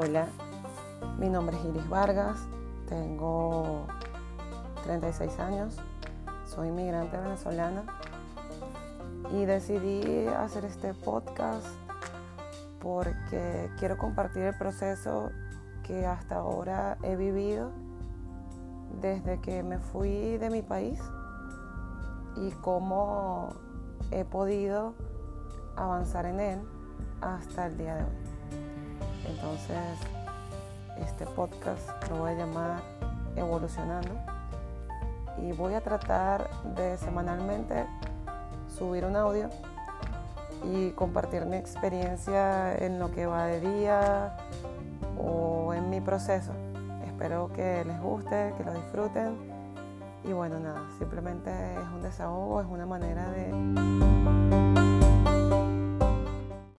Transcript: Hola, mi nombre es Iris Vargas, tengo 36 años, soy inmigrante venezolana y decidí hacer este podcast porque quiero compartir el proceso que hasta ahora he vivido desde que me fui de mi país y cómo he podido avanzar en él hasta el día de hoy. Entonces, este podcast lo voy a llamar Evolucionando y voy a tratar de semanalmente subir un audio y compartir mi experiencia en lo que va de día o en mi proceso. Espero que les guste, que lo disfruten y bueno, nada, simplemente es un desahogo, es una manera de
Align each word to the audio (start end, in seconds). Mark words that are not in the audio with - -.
Hola, 0.00 0.28
mi 1.18 1.28
nombre 1.28 1.56
es 1.56 1.64
Iris 1.64 1.88
Vargas, 1.88 2.38
tengo 2.88 3.84
36 4.84 5.40
años, 5.40 5.76
soy 6.46 6.68
inmigrante 6.68 7.16
venezolana 7.16 7.82
y 9.32 9.44
decidí 9.44 10.28
hacer 10.28 10.66
este 10.66 10.94
podcast 10.94 11.66
porque 12.80 13.72
quiero 13.80 13.98
compartir 13.98 14.44
el 14.44 14.56
proceso 14.56 15.30
que 15.82 16.06
hasta 16.06 16.36
ahora 16.36 16.96
he 17.02 17.16
vivido 17.16 17.72
desde 19.00 19.40
que 19.40 19.64
me 19.64 19.80
fui 19.80 20.38
de 20.38 20.48
mi 20.48 20.62
país 20.62 21.00
y 22.36 22.52
cómo 22.62 23.48
he 24.12 24.24
podido 24.24 24.94
avanzar 25.74 26.26
en 26.26 26.38
él 26.38 26.60
hasta 27.20 27.66
el 27.66 27.76
día 27.76 27.96
de 27.96 28.04
hoy. 28.04 28.37
Entonces, 29.58 29.98
este 30.98 31.26
podcast 31.26 32.08
lo 32.10 32.18
voy 32.18 32.30
a 32.30 32.34
llamar 32.34 32.80
Evolucionando 33.34 34.10
y 35.36 35.52
voy 35.52 35.74
a 35.74 35.80
tratar 35.80 36.48
de 36.76 36.96
semanalmente 36.96 37.86
subir 38.78 39.04
un 39.04 39.16
audio 39.16 39.48
y 40.64 40.90
compartir 40.90 41.44
mi 41.46 41.56
experiencia 41.56 42.76
en 42.76 43.00
lo 43.00 43.10
que 43.10 43.26
va 43.26 43.46
de 43.46 43.60
día 43.60 44.36
o 45.20 45.74
en 45.74 45.90
mi 45.90 46.00
proceso. 46.00 46.52
Espero 47.04 47.50
que 47.52 47.84
les 47.84 48.00
guste, 48.00 48.54
que 48.56 48.64
lo 48.64 48.72
disfruten 48.74 49.36
y 50.24 50.32
bueno, 50.32 50.60
nada, 50.60 50.82
simplemente 50.98 51.50
es 51.50 51.88
un 51.94 52.02
desahogo, 52.02 52.60
es 52.60 52.66
una 52.68 52.86
manera 52.86 53.28
de 53.30 53.52